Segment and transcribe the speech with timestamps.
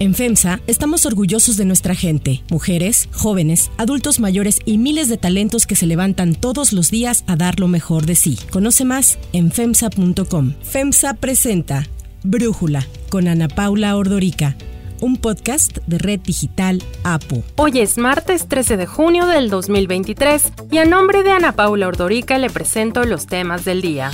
[0.00, 5.66] En FEMSA estamos orgullosos de nuestra gente, mujeres, jóvenes, adultos mayores y miles de talentos
[5.66, 8.38] que se levantan todos los días a dar lo mejor de sí.
[8.50, 10.54] Conoce más en FEMSA.com.
[10.62, 11.86] FEMSA presenta
[12.22, 14.56] Brújula con Ana Paula Ordorica
[15.02, 17.42] un podcast de Red Digital APO.
[17.56, 22.38] Hoy es martes 13 de junio del 2023 y a nombre de Ana Paula Ordorica
[22.38, 24.10] le presento los temas del día.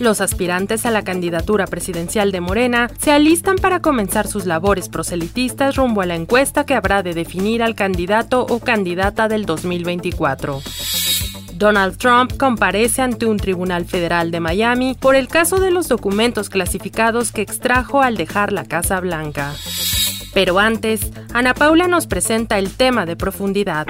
[0.00, 5.76] Los aspirantes a la candidatura presidencial de Morena se alistan para comenzar sus labores proselitistas
[5.76, 10.62] rumbo a la encuesta que habrá de definir al candidato o candidata del 2024.
[11.52, 16.48] Donald Trump comparece ante un tribunal federal de Miami por el caso de los documentos
[16.48, 19.52] clasificados que extrajo al dejar la Casa Blanca.
[20.32, 23.86] Pero antes, Ana Paula nos presenta el tema de profundidad.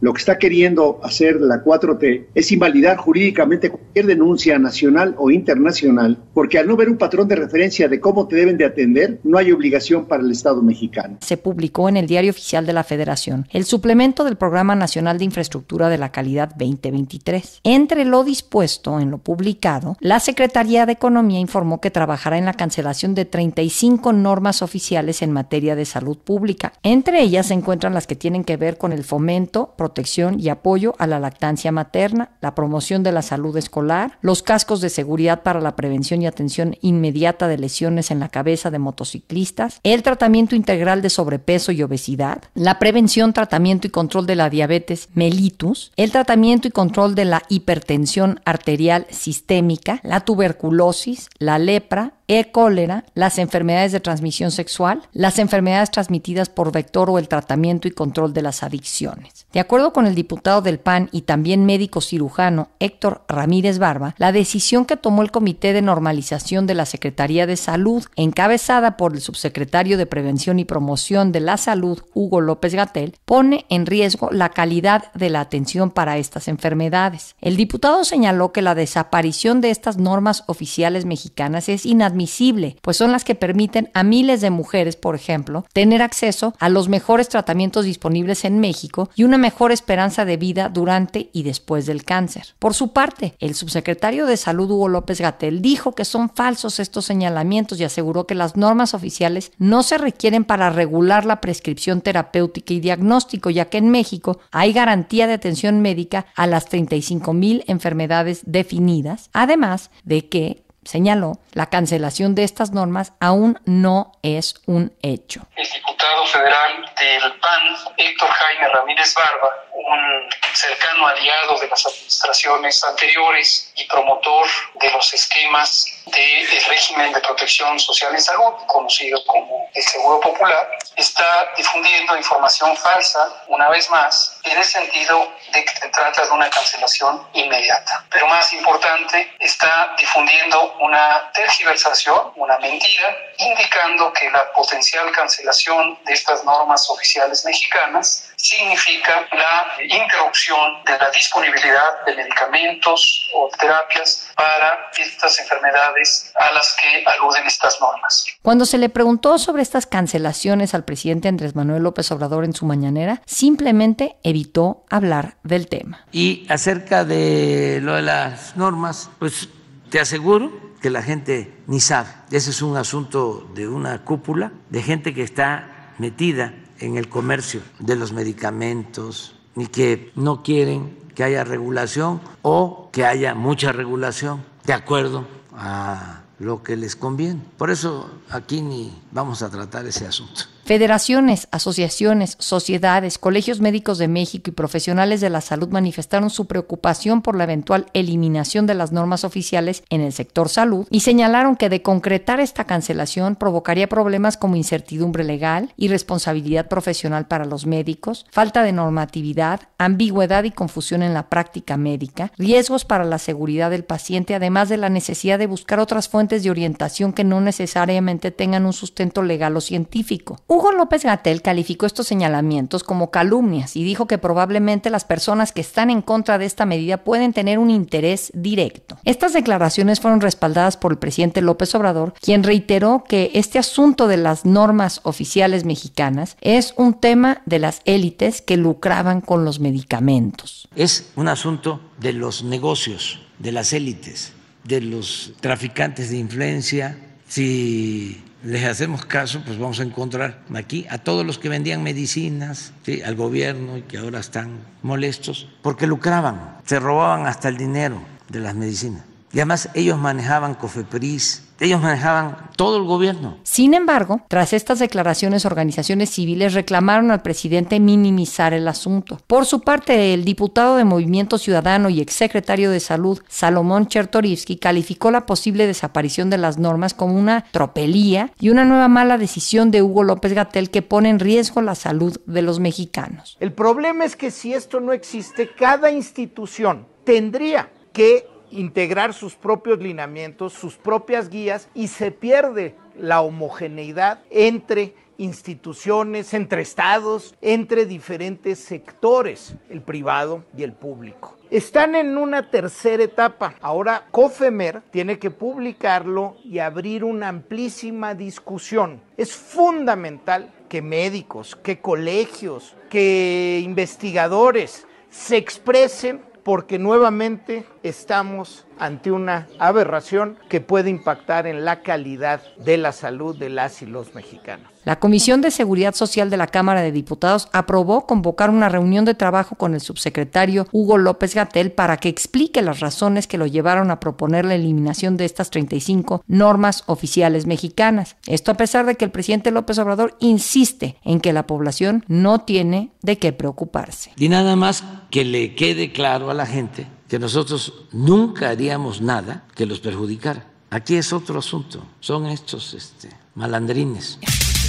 [0.00, 6.18] Lo que está queriendo hacer la 4T es invalidar jurídicamente cualquier denuncia nacional o internacional,
[6.34, 9.38] porque al no ver un patrón de referencia de cómo te deben de atender, no
[9.38, 11.18] hay obligación para el Estado mexicano.
[11.20, 15.24] Se publicó en el Diario Oficial de la Federación el suplemento del Programa Nacional de
[15.24, 17.62] Infraestructura de la Calidad 2023.
[17.64, 22.54] Entre lo dispuesto en lo publicado, la Secretaría de Economía informó que trabajará en la
[22.54, 26.72] cancelación de 35 normas oficiales en materia de salud pública.
[26.84, 30.94] Entre ellas se encuentran las que tienen que ver con el fomento, protección y apoyo
[30.98, 35.62] a la lactancia materna, la promoción de la salud escolar, los cascos de seguridad para
[35.62, 41.00] la prevención y atención inmediata de lesiones en la cabeza de motociclistas, el tratamiento integral
[41.00, 46.68] de sobrepeso y obesidad, la prevención, tratamiento y control de la diabetes mellitus, el tratamiento
[46.68, 53.90] y control de la hipertensión arterial sistémica, la tuberculosis, la lepra, e cólera, las enfermedades
[53.90, 58.62] de transmisión sexual, las enfermedades transmitidas por vector o el tratamiento y control de las
[58.62, 59.46] adicciones.
[59.52, 64.32] De acuerdo con el diputado del PAN y también médico cirujano Héctor Ramírez Barba, la
[64.32, 69.20] decisión que tomó el Comité de Normalización de la Secretaría de Salud, encabezada por el
[69.20, 74.50] subsecretario de Prevención y Promoción de la Salud, Hugo López Gatel, pone en riesgo la
[74.50, 77.36] calidad de la atención para estas enfermedades.
[77.40, 82.48] El diputado señaló que la desaparición de estas normas oficiales mexicanas es inadmisible
[82.82, 86.88] pues son las que permiten a miles de mujeres, por ejemplo, tener acceso a los
[86.88, 92.04] mejores tratamientos disponibles en México y una mejor esperanza de vida durante y después del
[92.04, 92.54] cáncer.
[92.58, 97.04] Por su parte, el subsecretario de Salud Hugo López Gatel dijo que son falsos estos
[97.04, 102.72] señalamientos y aseguró que las normas oficiales no se requieren para regular la prescripción terapéutica
[102.74, 107.64] y diagnóstico, ya que en México hay garantía de atención médica a las 35 mil
[107.66, 114.96] enfermedades definidas, además de que señaló, la cancelación de estas normas aún no es un
[115.02, 115.42] hecho.
[115.54, 122.82] El diputado federal del PAN, Héctor Jaime Ramírez Barba, un cercano aliado de las administraciones
[122.84, 124.46] anteriores y promotor
[124.80, 130.78] de los esquemas del régimen de protección social en salud, conocido como el Seguro Popular,
[130.96, 136.30] está difundiendo información falsa, una vez más, en el sentido de que se trata de
[136.30, 138.04] una cancelación inmediata.
[138.10, 146.12] Pero más importante, está difundiendo una tergiversación, una mentira, indicando que la potencial cancelación de
[146.12, 154.90] estas normas oficiales mexicanas significa la interrupción de la disponibilidad de medicamentos o terapias para
[154.96, 158.26] estas enfermedades a las que aluden estas normas.
[158.42, 162.64] Cuando se le preguntó sobre estas cancelaciones al presidente Andrés Manuel López Obrador en su
[162.64, 166.06] mañanera, simplemente evitó hablar del tema.
[166.12, 169.48] Y acerca de lo de las normas, pues
[169.90, 172.08] te aseguro que la gente ni sabe.
[172.30, 177.60] Ese es un asunto de una cúpula de gente que está metida en el comercio
[177.78, 184.44] de los medicamentos ni que no quieren que haya regulación o que haya mucha regulación
[184.64, 187.42] de acuerdo a lo que les conviene.
[187.56, 190.42] Por eso aquí ni vamos a tratar ese asunto.
[190.68, 197.22] Federaciones, asociaciones, sociedades, colegios médicos de México y profesionales de la salud manifestaron su preocupación
[197.22, 201.70] por la eventual eliminación de las normas oficiales en el sector salud y señalaron que
[201.70, 208.62] de concretar esta cancelación provocaría problemas como incertidumbre legal, irresponsabilidad profesional para los médicos, falta
[208.62, 214.34] de normatividad, ambigüedad y confusión en la práctica médica, riesgos para la seguridad del paciente,
[214.34, 218.74] además de la necesidad de buscar otras fuentes de orientación que no necesariamente tengan un
[218.74, 220.36] sustento legal o científico.
[220.58, 225.60] Hugo López Gatel calificó estos señalamientos como calumnias y dijo que probablemente las personas que
[225.60, 228.98] están en contra de esta medida pueden tener un interés directo.
[229.04, 234.16] Estas declaraciones fueron respaldadas por el presidente López Obrador, quien reiteró que este asunto de
[234.16, 240.68] las normas oficiales mexicanas es un tema de las élites que lucraban con los medicamentos.
[240.74, 244.32] Es un asunto de los negocios, de las élites,
[244.64, 246.98] de los traficantes de influencia.
[247.28, 252.72] Si les hacemos caso, pues vamos a encontrar aquí a todos los que vendían medicinas,
[253.04, 258.40] al gobierno y que ahora están molestos, porque lucraban, se robaban hasta el dinero de
[258.40, 259.02] las medicinas.
[259.32, 263.38] Y además ellos manejaban Cofepris, ellos manejaban todo el gobierno.
[263.42, 269.18] Sin embargo, tras estas declaraciones, organizaciones civiles reclamaron al presidente minimizar el asunto.
[269.26, 275.10] Por su parte, el diputado de Movimiento Ciudadano y exsecretario de Salud, Salomón Chertorivsky, calificó
[275.10, 279.82] la posible desaparición de las normas como una tropelía y una nueva mala decisión de
[279.82, 283.36] Hugo López Gatel que pone en riesgo la salud de los mexicanos.
[283.40, 289.78] El problema es que si esto no existe, cada institución tendría que integrar sus propios
[289.78, 298.60] lineamientos, sus propias guías y se pierde la homogeneidad entre instituciones, entre estados, entre diferentes
[298.60, 301.36] sectores, el privado y el público.
[301.50, 303.54] Están en una tercera etapa.
[303.60, 309.00] Ahora COFEMER tiene que publicarlo y abrir una amplísima discusión.
[309.16, 319.46] Es fundamental que médicos, que colegios, que investigadores se expresen porque nuevamente estamos ante una
[319.58, 324.68] aberración que puede impactar en la calidad de la salud de las y los mexicanos.
[324.84, 329.14] La Comisión de Seguridad Social de la Cámara de Diputados aprobó convocar una reunión de
[329.14, 333.90] trabajo con el subsecretario Hugo López Gatel para que explique las razones que lo llevaron
[333.90, 338.16] a proponer la eliminación de estas 35 normas oficiales mexicanas.
[338.26, 342.40] Esto a pesar de que el presidente López Obrador insiste en que la población no
[342.40, 344.12] tiene de qué preocuparse.
[344.16, 349.44] Y nada más que le quede claro a la gente que nosotros nunca haríamos nada
[349.54, 350.46] que los perjudicara.
[350.70, 354.18] Aquí es otro asunto, son estos este, malandrines.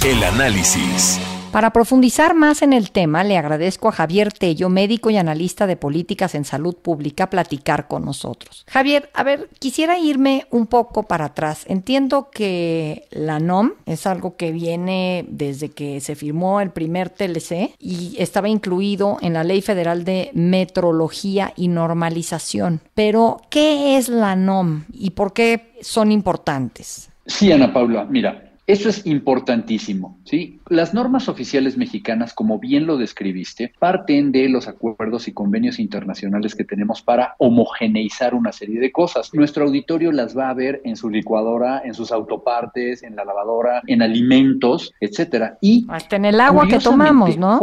[0.04, 1.20] El análisis.
[1.52, 5.76] Para profundizar más en el tema, le agradezco a Javier Tello, médico y analista de
[5.76, 8.64] políticas en salud pública, platicar con nosotros.
[8.68, 11.64] Javier, a ver, quisiera irme un poco para atrás.
[11.66, 17.74] Entiendo que la NOM es algo que viene desde que se firmó el primer TLC
[17.80, 22.80] y estaba incluido en la Ley Federal de Metrología y Normalización.
[22.94, 27.10] Pero, ¿qué es la NOM y por qué son importantes?
[27.26, 30.60] Sí, Ana Paula, mira, eso es importantísimo, ¿sí?
[30.68, 36.54] Las normas oficiales mexicanas, como bien lo describiste, parten de los acuerdos y convenios internacionales
[36.54, 39.34] que tenemos para homogeneizar una serie de cosas.
[39.34, 43.82] Nuestro auditorio las va a ver en su licuadora, en sus autopartes, en la lavadora,
[43.88, 45.58] en alimentos, etcétera.
[45.60, 47.58] Y hasta en el agua que tomamos, ¿no?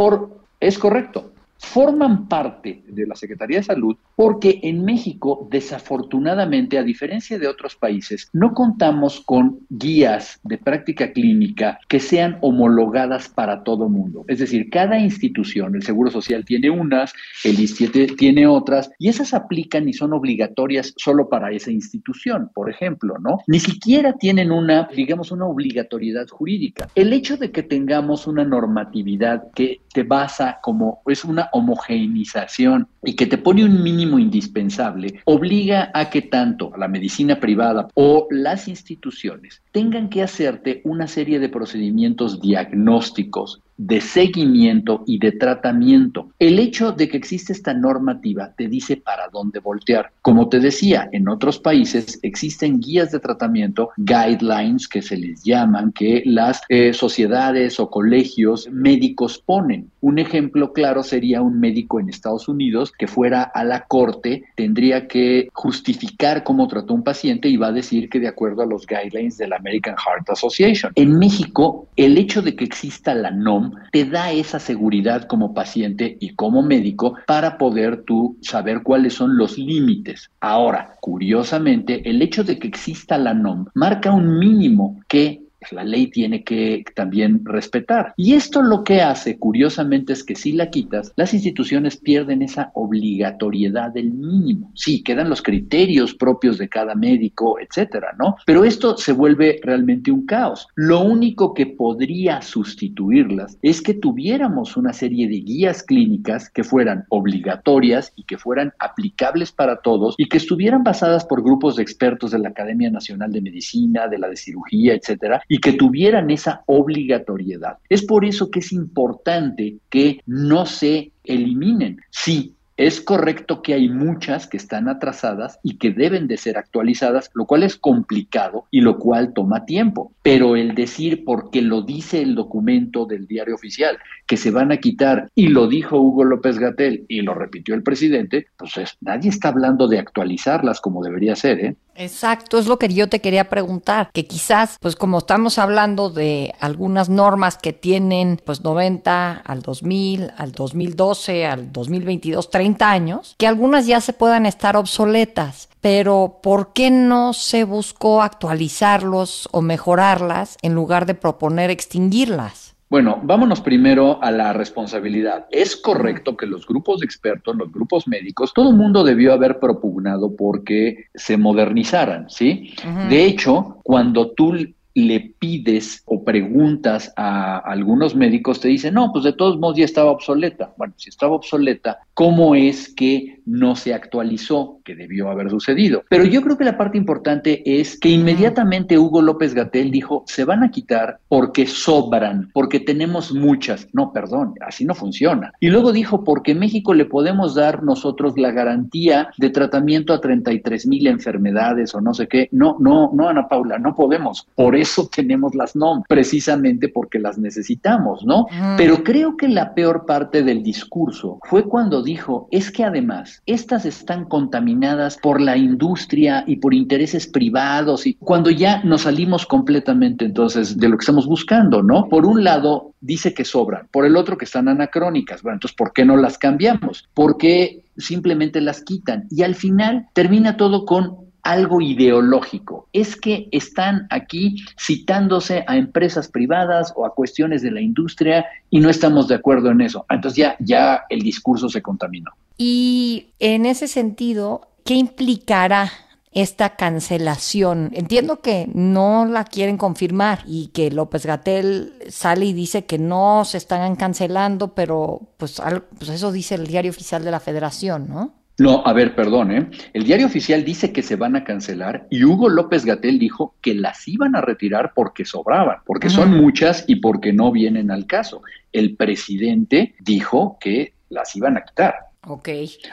[0.60, 7.38] es correcto forman parte de la Secretaría de Salud porque en México, desafortunadamente, a diferencia
[7.38, 13.88] de otros países, no contamos con guías de práctica clínica que sean homologadas para todo
[13.88, 14.24] mundo.
[14.26, 17.12] Es decir, cada institución, el Seguro Social tiene unas,
[17.44, 22.68] el ISTE tiene otras, y esas aplican y son obligatorias solo para esa institución, por
[22.68, 23.38] ejemplo, ¿no?
[23.46, 26.88] Ni siquiera tienen una, digamos, una obligatoriedad jurídica.
[26.96, 33.14] El hecho de que tengamos una normatividad que te basa como es una homogeneización y
[33.14, 38.68] que te pone un mínimo indispensable, obliga a que tanto la medicina privada o las
[38.68, 46.30] instituciones tengan que hacerte una serie de procedimientos diagnósticos de seguimiento y de tratamiento.
[46.38, 50.10] El hecho de que existe esta normativa te dice para dónde voltear.
[50.20, 55.92] Como te decía, en otros países existen guías de tratamiento, guidelines que se les llaman,
[55.92, 59.90] que las eh, sociedades o colegios médicos ponen.
[60.00, 65.06] Un ejemplo claro sería un médico en Estados Unidos que fuera a la corte, tendría
[65.06, 68.86] que justificar cómo trató un paciente y va a decir que de acuerdo a los
[68.86, 70.92] guidelines de la American Heart Association.
[70.96, 76.16] En México, el hecho de que exista la NOM te da esa seguridad como paciente
[76.20, 80.30] y como médico para poder tú saber cuáles son los límites.
[80.40, 86.08] Ahora, curiosamente, el hecho de que exista la NOM marca un mínimo que la ley
[86.08, 88.14] tiene que también respetar.
[88.16, 92.70] Y esto lo que hace, curiosamente, es que si la quitas, las instituciones pierden esa
[92.74, 94.70] obligatoriedad del mínimo.
[94.74, 98.36] Sí, quedan los criterios propios de cada médico, etcétera, ¿no?
[98.46, 100.68] Pero esto se vuelve realmente un caos.
[100.74, 107.04] Lo único que podría sustituirlas es que tuviéramos una serie de guías clínicas que fueran
[107.08, 112.30] obligatorias y que fueran aplicables para todos y que estuvieran basadas por grupos de expertos
[112.30, 116.62] de la Academia Nacional de Medicina, de la de Cirugía, etcétera, y que tuvieran esa
[116.66, 117.78] obligatoriedad.
[117.88, 122.00] Es por eso que es importante que no se eliminen.
[122.10, 127.28] Sí, es correcto que hay muchas que están atrasadas y que deben de ser actualizadas,
[127.34, 130.12] lo cual es complicado y lo cual toma tiempo.
[130.22, 134.76] Pero el decir, porque lo dice el documento del diario oficial, que se van a
[134.76, 139.48] quitar y lo dijo Hugo López Gatel y lo repitió el presidente, pues nadie está
[139.48, 141.58] hablando de actualizarlas como debería ser.
[141.58, 141.76] ¿eh?
[142.00, 146.54] Exacto, es lo que yo te quería preguntar, que quizás, pues como estamos hablando de
[146.60, 153.48] algunas normas que tienen pues 90 al 2000, al 2012, al 2022, 30 años, que
[153.48, 160.56] algunas ya se puedan estar obsoletas, pero ¿por qué no se buscó actualizarlos o mejorarlas
[160.62, 162.76] en lugar de proponer extinguirlas?
[162.90, 165.46] Bueno, vámonos primero a la responsabilidad.
[165.50, 169.58] Es correcto que los grupos de expertos, los grupos médicos, todo el mundo debió haber
[169.58, 172.74] propugnado porque se modernizaran, ¿sí?
[173.10, 174.54] De hecho, cuando tú
[174.94, 179.84] le pides o preguntas a algunos médicos, te dicen, no, pues de todos modos ya
[179.84, 180.72] estaba obsoleta.
[180.76, 184.80] Bueno, si estaba obsoleta, ¿cómo es que no se actualizó?
[184.84, 186.04] Que debió haber sucedido.
[186.08, 190.44] Pero yo creo que la parte importante es que inmediatamente Hugo López Gatel dijo, se
[190.44, 193.88] van a quitar porque sobran, porque tenemos muchas.
[193.92, 195.52] No, perdón, así no funciona.
[195.60, 200.86] Y luego dijo, porque México le podemos dar nosotros la garantía de tratamiento a 33
[200.86, 202.48] mil enfermedades o no sé qué.
[202.52, 204.46] No, no, no, Ana Paula, no podemos.
[204.54, 208.46] Por eso tenemos las NOM, precisamente porque las necesitamos, ¿no?
[208.76, 213.84] Pero creo que la peor parte del discurso fue cuando dijo, es que además, estas
[213.84, 220.24] están contaminadas por la industria y por intereses privados y cuando ya nos salimos completamente
[220.24, 222.08] entonces de lo que estamos buscando, ¿no?
[222.08, 225.42] Por un lado, dice que sobran, por el otro que están anacrónicas.
[225.42, 227.08] Bueno, entonces, ¿por qué no las cambiamos?
[227.14, 229.26] ¿Por qué simplemente las quitan?
[229.30, 232.88] Y al final termina todo con algo ideológico.
[232.92, 238.80] Es que están aquí citándose a empresas privadas o a cuestiones de la industria y
[238.80, 240.04] no estamos de acuerdo en eso.
[240.10, 242.32] Entonces ya, ya el discurso se contaminó.
[242.58, 245.90] Y en ese sentido, ¿qué implicará
[246.32, 247.90] esta cancelación.
[247.94, 253.44] Entiendo que no la quieren confirmar y que López Gatel sale y dice que no
[253.44, 255.60] se están cancelando, pero pues,
[255.98, 258.34] pues eso dice el diario oficial de la federación, ¿no?
[258.58, 259.70] No, a ver, perdón, ¿eh?
[259.92, 263.74] El diario oficial dice que se van a cancelar y Hugo López Gatel dijo que
[263.74, 268.42] las iban a retirar porque sobraban, porque son muchas y porque no vienen al caso.
[268.72, 272.07] El presidente dijo que las iban a quitar.
[272.26, 272.48] Ok.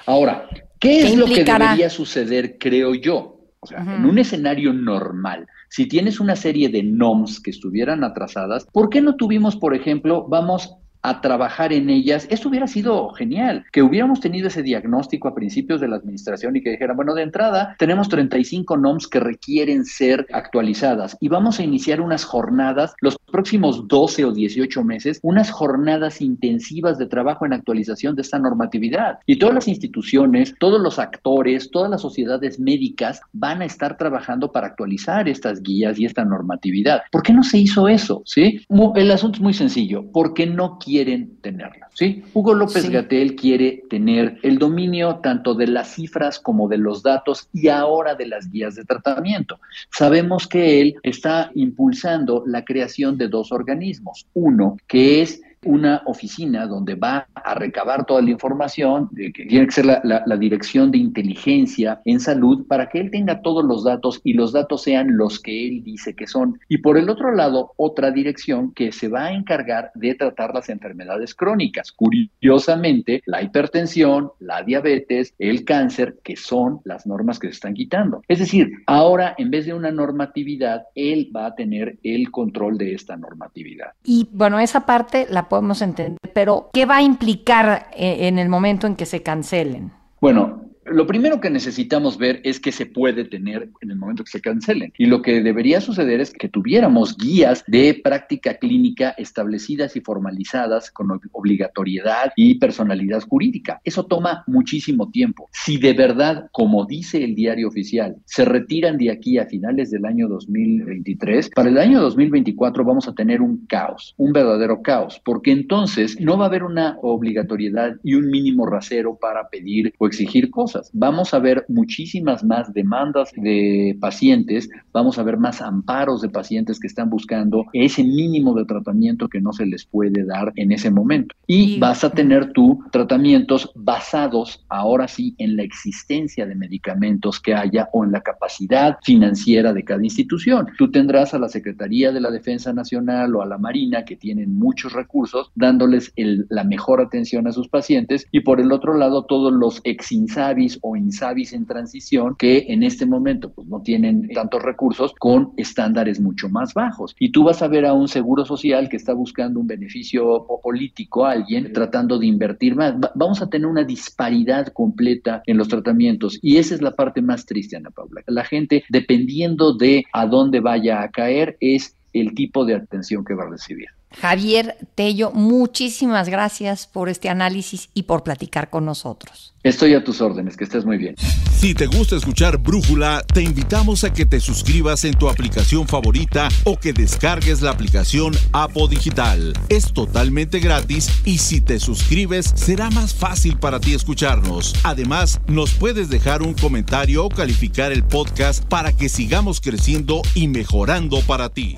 [0.06, 0.48] Ahora,
[0.80, 3.40] ¿qué, es lo que debería suceder, creo yo?
[3.60, 8.68] O sea, en un escenario normal, si tienes una serie de NOMS que estuvieran atrasadas,
[8.72, 10.76] ¿por qué no tuvimos, por ejemplo, vamos
[11.10, 15.80] a trabajar en ellas, eso hubiera sido genial, que hubiéramos tenido ese diagnóstico a principios
[15.80, 20.26] de la administración y que dijeran, bueno, de entrada tenemos 35 NOMS que requieren ser
[20.34, 26.22] actualizadas y vamos a iniciar unas jornadas los próximos 12 o 18 meses, unas jornadas
[26.22, 29.20] intensivas de trabajo en actualización de esta normatividad.
[29.26, 34.52] Y todas las instituciones, todos los actores, todas las sociedades médicas van a estar trabajando
[34.52, 37.02] para actualizar estas guías y esta normatividad.
[37.12, 38.24] ¿Por qué no se hizo eso?
[38.26, 38.66] ¿Sí?
[38.96, 41.90] El asunto es muy sencillo, porque no quiere quieren tenerla.
[41.94, 42.24] ¿sí?
[42.34, 47.50] Hugo López Gatel quiere tener el dominio tanto de las cifras como de los datos
[47.52, 49.60] y ahora de las guías de tratamiento.
[49.92, 54.26] Sabemos que él está impulsando la creación de dos organismos.
[54.34, 59.72] Uno, que es una oficina donde va a recabar toda la información, que tiene que
[59.72, 64.34] ser la, dirección de inteligencia en salud, para que él tenga todos los datos y
[64.34, 66.60] los datos sean los que él dice que son.
[66.70, 70.70] Y por el otro lado, otra dirección que se va a encargar de tratar las
[70.70, 71.92] enfermedades crónicas.
[71.92, 78.22] Curiosamente, la hipertensión, la diabetes, el cáncer, que son las normas que se están quitando.
[78.28, 82.94] Es decir, ahora en vez de una normatividad, él va a tener el control de
[82.94, 83.92] esta normatividad.
[84.04, 88.50] Y bueno, esa parte la podemos entender, pero ¿qué va a implicar eh, en el
[88.50, 89.94] momento en que se cancelen?
[90.20, 94.32] Bueno, lo primero que necesitamos ver es qué se puede tener en el momento que
[94.32, 94.94] se cancelen.
[94.98, 100.92] Y lo que debería suceder es que tuviéramos guías de práctica clínica establecidas y formalizadas
[100.92, 103.82] con obligatoriedad y personalidad jurídica.
[103.84, 105.50] Eso toma muchísimo tiempo.
[105.52, 110.06] Si de verdad, como dice el diario oficial, se retiran de aquí a finales del
[110.06, 115.52] año 2023, para el año 2024 vamos a tener un caos, un verdadero caos, porque
[115.52, 120.52] entonces no va a haber una obligatoriedad y un mínimo rasero para pedir o exigir
[120.52, 126.30] cosas Vamos a ver muchísimas más demandas de pacientes, vamos a ver más amparos de
[126.30, 130.72] pacientes que están buscando ese mínimo de tratamiento que no se les puede dar en
[130.72, 131.36] ese momento.
[131.48, 137.54] Y vas a tener tú tratamientos basados ahora sí en la existencia de medicamentos que
[137.54, 140.68] haya o en la capacidad financiera de cada institución.
[140.78, 144.58] Tú tendrás a la Secretaría de la Defensa Nacional o a la Marina que tienen
[144.58, 149.54] muchos recursos dándoles la mejor atención a sus pacientes y por el otro lado todos
[149.54, 154.62] los exinsavis jóvenes o insavis en transición que en este momento pues, no tienen tantos
[154.64, 157.16] recursos con estándares mucho más bajos.
[157.20, 161.26] Y tú vas a ver a un seguro social que está buscando un beneficio político
[161.26, 162.96] a alguien tratando de invertir más.
[163.16, 167.46] vamos a tener una disparidad completa en los tratamientos y esa es la parte más
[167.46, 168.22] triste, Ana Paula.
[168.28, 173.34] La gente, dependiendo de a dónde vaya a caer, es el tipo de atención que
[173.34, 173.95] va a recibir.
[174.20, 179.54] Javier Tello, muchísimas gracias por este análisis y por platicar con nosotros.
[179.64, 181.16] Estoy a tus órdenes, que estés muy bien.
[181.58, 186.50] Si te gusta escuchar Brújula, te invitamos a que te suscribas en tu aplicación favorita
[186.66, 189.54] o que descargues la aplicación Apo Digital.
[189.70, 194.76] Es totalmente gratis y si te suscribes será más fácil para ti escucharnos.
[194.84, 200.48] Además, nos puedes dejar un comentario o calificar el podcast para que sigamos creciendo y
[200.48, 201.76] mejorando para ti.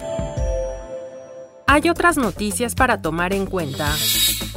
[1.69, 3.93] Hay otras noticias para tomar en cuenta.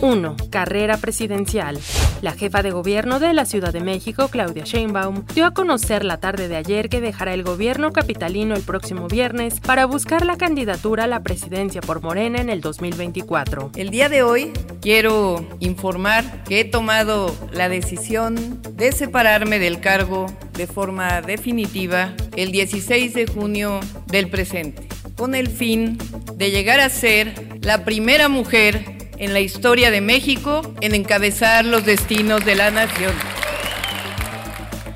[0.01, 0.37] 1.
[0.49, 1.77] Carrera presidencial.
[2.23, 6.19] La jefa de gobierno de la Ciudad de México, Claudia Sheinbaum, dio a conocer la
[6.19, 11.05] tarde de ayer que dejará el gobierno capitalino el próximo viernes para buscar la candidatura
[11.05, 13.73] a la presidencia por Morena en el 2024.
[13.75, 20.27] El día de hoy quiero informar que he tomado la decisión de separarme del cargo
[20.53, 24.90] de forma definitiva el 16 de junio del presente
[25.21, 25.99] con el fin
[26.37, 31.85] de llegar a ser la primera mujer en la historia de México en encabezar los
[31.85, 33.13] destinos de la nación.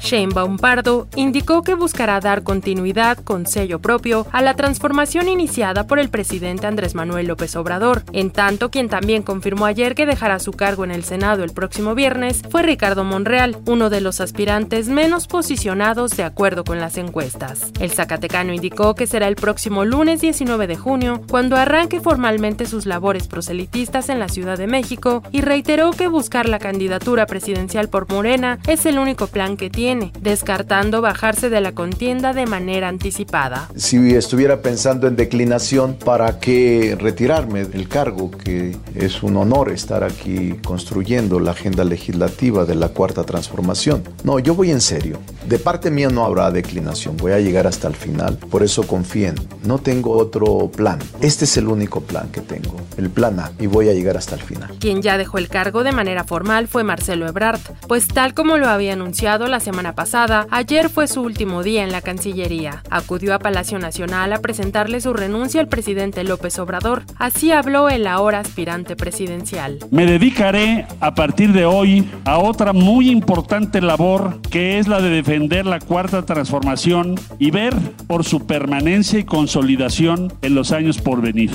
[0.04, 5.98] Sheinbaum Pardo indicó que buscará dar continuidad con sello propio a la transformación iniciada por
[5.98, 10.52] el presidente Andrés Manuel López Obrador, en tanto quien también confirmó ayer que dejará su
[10.52, 15.26] cargo en el Senado el próximo viernes fue Ricardo Monreal, uno de los aspirantes menos
[15.26, 17.72] posicionados de acuerdo con las encuestas.
[17.80, 22.84] El Zacatecano indicó que será el próximo lunes 19 de junio cuando arranque formalmente sus
[22.84, 28.12] labores proselitistas en la Ciudad de México y reiteró que buscar la candidatura presidencial por
[28.12, 33.68] Morena es el único plan que tiene descartando bajarse de la contienda de manera anticipada.
[33.76, 38.30] Si estuviera pensando en declinación, ¿para qué retirarme del cargo?
[38.30, 44.02] Que es un honor estar aquí construyendo la agenda legislativa de la cuarta transformación.
[44.22, 45.18] No, yo voy en serio.
[45.46, 48.38] De parte mía no habrá declinación, voy a llegar hasta el final.
[48.38, 50.98] Por eso confíen, no tengo otro plan.
[51.20, 54.36] Este es el único plan que tengo, el plan A, y voy a llegar hasta
[54.36, 54.70] el final.
[54.80, 58.68] Quien ya dejó el cargo de manera formal fue Marcelo Ebrard, pues tal como lo
[58.68, 62.82] había anunciado la semana pasada, ayer fue su último día en la Cancillería.
[62.88, 67.02] Acudió a Palacio Nacional a presentarle su renuncia al presidente López Obrador.
[67.18, 69.78] Así habló el ahora aspirante presidencial.
[69.90, 75.10] Me dedicaré a partir de hoy a otra muy importante labor que es la de
[75.10, 75.33] defender
[75.64, 77.74] la cuarta transformación y ver
[78.06, 81.50] por su permanencia y consolidación en los años por venir.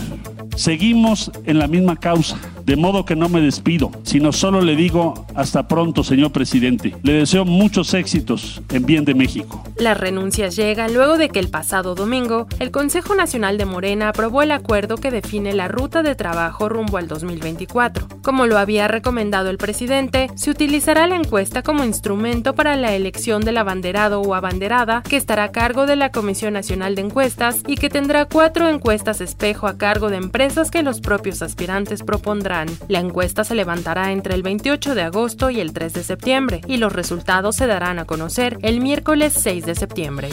[0.55, 2.37] Seguimos en la misma causa,
[2.69, 6.95] de modo que no me despido, sino solo le digo hasta pronto, señor presidente.
[7.01, 9.63] Le deseo muchos éxitos en bien de México.
[9.77, 14.43] Las renuncias llegan luego de que el pasado domingo el Consejo Nacional de Morena aprobó
[14.43, 18.07] el acuerdo que define la ruta de trabajo rumbo al 2024.
[18.21, 23.43] Como lo había recomendado el presidente, se utilizará la encuesta como instrumento para la elección
[23.43, 27.77] del abanderado o abanderada que estará a cargo de la Comisión Nacional de Encuestas y
[27.77, 32.58] que tendrá cuatro encuestas espejo a cargo de empresas que los propios aspirantes propondrán.
[32.87, 36.77] La encuesta se levantará entre el 28 de agosto y el 3 de septiembre y
[36.77, 40.29] los resultados se darán a conocer el miércoles 6 de septiembre.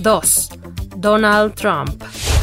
[0.00, 0.48] 2.
[0.96, 2.02] Donald Trump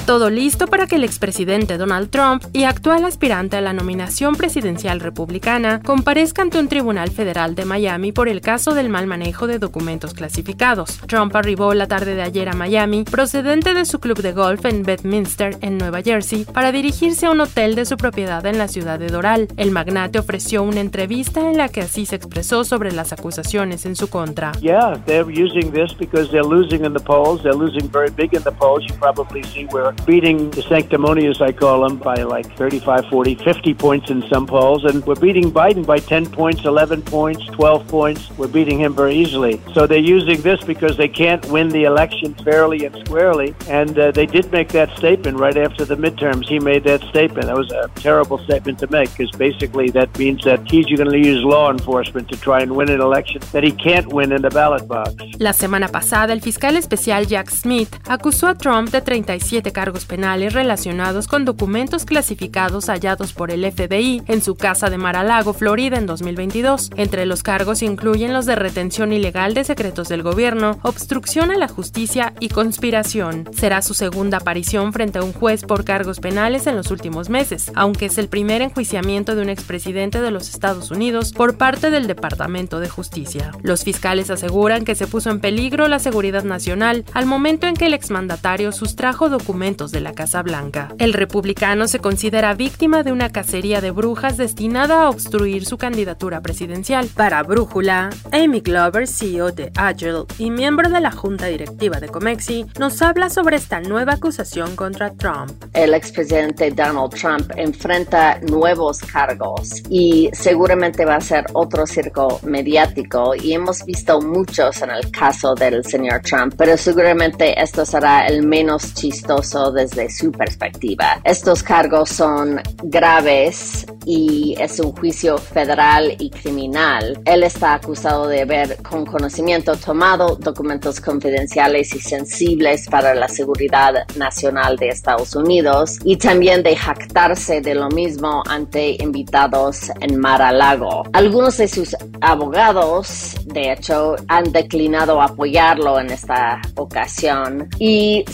[0.10, 5.02] todo listo para que el expresidente Donald Trump y actual aspirante a la nominación presidencial
[5.02, 9.60] republicana comparezca ante un tribunal federal de Miami por el caso del mal manejo de
[9.60, 10.98] documentos clasificados.
[11.06, 14.82] Trump arribó la tarde de ayer a Miami, procedente de su club de golf en
[14.82, 18.98] Bedminster, en Nueva Jersey, para dirigirse a un hotel de su propiedad en la ciudad
[18.98, 19.48] de Doral.
[19.58, 23.96] El magnate ofreció una entrevista en la que así se expresó sobre las acusaciones en
[23.96, 24.54] su contra.
[24.54, 27.44] Yeah, they're using this because they're losing in the polls.
[27.44, 28.84] They're losing very big in the polls.
[28.90, 33.74] You probably see where beating the sanctimonious, I call them, by like 35, 40, 50
[33.74, 34.86] points in some polls.
[34.86, 38.30] And we're beating Biden by 10 points, 11 points, 12 points.
[38.38, 39.62] We're beating him very easily.
[39.74, 43.56] So they're using this because they can't win the election fairly and squarely.
[43.68, 46.48] And uh, they did make that statement right after the midterms.
[46.48, 47.48] He made that statement.
[47.48, 51.18] That was a terrible statement to make because basically that means that he's going to
[51.18, 54.50] use law enforcement to try and win an election that he can't win in the
[54.50, 55.14] ballot box.
[55.40, 60.06] La semana pasada, el fiscal especial Jack Smith acusó a Trump de 37 cargos cargos
[60.06, 65.98] penales relacionados con documentos clasificados hallados por el FBI en su casa de Mar-a-Lago, Florida,
[65.98, 66.92] en 2022.
[66.96, 71.68] Entre los cargos incluyen los de retención ilegal de secretos del gobierno, obstrucción a la
[71.68, 73.50] justicia y conspiración.
[73.52, 77.72] Será su segunda aparición frente a un juez por cargos penales en los últimos meses,
[77.74, 82.06] aunque es el primer enjuiciamiento de un expresidente de los Estados Unidos por parte del
[82.06, 83.54] Departamento de Justicia.
[83.64, 87.88] Los fiscales aseguran que se puso en peligro la seguridad nacional al momento en que
[87.88, 90.90] el exmandatario sustrajo documentos de la Casa Blanca.
[91.00, 96.42] El republicano se considera víctima de una cacería de brujas destinada a obstruir su candidatura
[96.42, 97.08] presidencial.
[97.16, 102.66] Para Brújula, Amy Glover, CEO de Agile y miembro de la junta directiva de Comexi,
[102.78, 105.52] nos habla sobre esta nueva acusación contra Trump.
[105.74, 113.34] El expresidente Donald Trump enfrenta nuevos cargos y seguramente va a ser otro circo mediático
[113.36, 118.46] y hemos visto muchos en el caso del señor Trump, pero seguramente esto será el
[118.46, 121.20] menos chistoso desde su perspectiva.
[121.24, 127.22] Estos cargos son graves y es un juicio federal y criminal.
[127.26, 133.94] Él está acusado de haber con conocimiento tomado documentos confidenciales y sensibles para la seguridad
[134.18, 141.04] nacional de Estados Unidos y también de jactarse de lo mismo ante invitados en Mar-a-Lago.
[141.14, 148.26] Algunos de sus abogados, de hecho, han declinado apoyarlo en esta ocasión y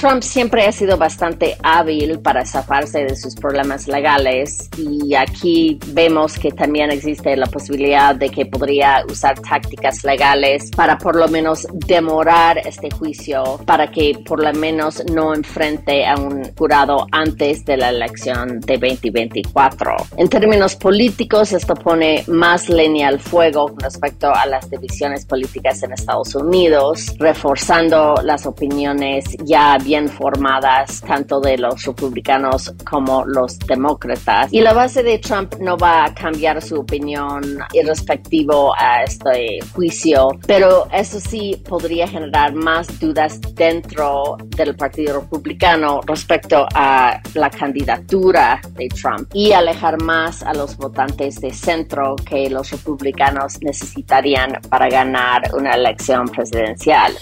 [0.00, 6.38] Trump siempre ha sido bastante hábil para zafarse de sus problemas legales y aquí vemos
[6.38, 11.66] que también existe la posibilidad de que podría usar tácticas legales para por lo menos
[11.72, 17.76] demorar este juicio para que por lo menos no enfrente a un jurado antes de
[17.76, 19.96] la elección de 2024.
[20.16, 25.92] En términos políticos, esto pone más leña al fuego respecto a las divisiones políticas en
[25.92, 34.52] Estados Unidos, reforzando las opiniones ya bien formadas tanto de los republicanos como los demócratas.
[34.52, 37.42] Y la base de Trump no va a cambiar su opinión
[37.74, 46.00] irrespectivo a este juicio, pero eso sí podría generar más dudas dentro del Partido Republicano
[46.06, 52.48] respecto a la candidatura de Trump y alejar más a los votantes de centro que
[52.48, 57.12] los republicanos necesitarían para ganar una elección presidencial.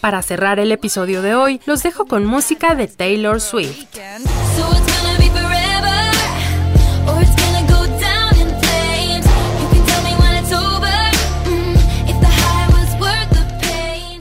[0.00, 3.86] Para cerrar el episodio de hoy, los dejo con música de Taylor Swift.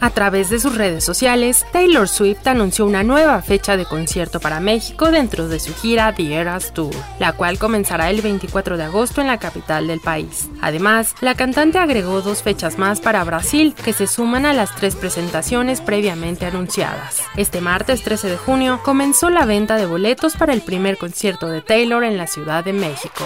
[0.03, 4.59] A través de sus redes sociales, Taylor Swift anunció una nueva fecha de concierto para
[4.59, 9.21] México dentro de su gira The Eras Tour, la cual comenzará el 24 de agosto
[9.21, 10.49] en la capital del país.
[10.59, 14.97] Además, la cantante agregó dos fechas más para Brasil, que se suman a las tres
[14.97, 17.21] presentaciones previamente anunciadas.
[17.37, 21.61] Este martes 13 de junio comenzó la venta de boletos para el primer concierto de
[21.61, 23.25] Taylor en la Ciudad de México.